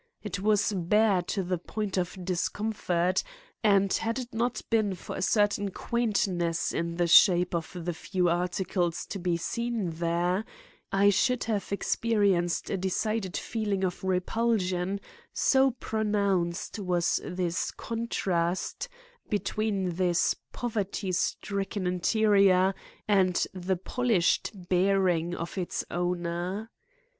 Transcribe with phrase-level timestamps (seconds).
[0.23, 3.21] It was bare to the point of discomfort,
[3.63, 8.27] and had it not been for a certain quaintness in the shape of the few
[8.27, 10.43] articles to be seen there,
[10.91, 15.01] I should have experienced a decided feeling of repulsion,
[15.33, 18.89] so pronounced was the contrast
[19.29, 22.73] between this poverty stricken interior
[23.07, 26.71] and the polished bearing of its owner.